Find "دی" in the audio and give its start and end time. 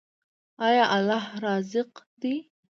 2.21-2.33